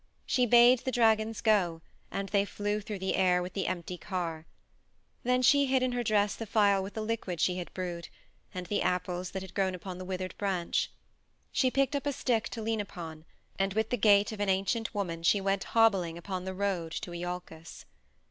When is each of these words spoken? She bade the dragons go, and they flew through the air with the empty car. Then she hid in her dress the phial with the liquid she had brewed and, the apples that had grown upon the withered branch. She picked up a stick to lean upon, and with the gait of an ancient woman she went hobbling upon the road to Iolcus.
She 0.25 0.47
bade 0.47 0.79
the 0.79 0.91
dragons 0.91 1.41
go, 1.41 1.79
and 2.09 2.27
they 2.29 2.43
flew 2.43 2.81
through 2.81 2.97
the 2.97 3.13
air 3.15 3.43
with 3.43 3.53
the 3.53 3.67
empty 3.67 3.99
car. 3.99 4.47
Then 5.21 5.43
she 5.43 5.67
hid 5.67 5.83
in 5.83 5.91
her 5.91 6.01
dress 6.01 6.33
the 6.35 6.47
phial 6.47 6.81
with 6.81 6.95
the 6.95 7.03
liquid 7.03 7.39
she 7.39 7.57
had 7.59 7.71
brewed 7.75 8.07
and, 8.51 8.65
the 8.65 8.81
apples 8.81 9.29
that 9.29 9.43
had 9.43 9.53
grown 9.53 9.75
upon 9.75 9.99
the 9.99 10.03
withered 10.05 10.35
branch. 10.39 10.89
She 11.51 11.69
picked 11.69 11.95
up 11.95 12.07
a 12.07 12.13
stick 12.13 12.49
to 12.49 12.63
lean 12.63 12.81
upon, 12.81 13.25
and 13.59 13.75
with 13.75 13.91
the 13.91 13.95
gait 13.97 14.31
of 14.31 14.39
an 14.39 14.49
ancient 14.49 14.95
woman 14.95 15.21
she 15.21 15.39
went 15.39 15.65
hobbling 15.65 16.17
upon 16.17 16.45
the 16.45 16.55
road 16.55 16.91
to 16.93 17.11
Iolcus. 17.11 17.85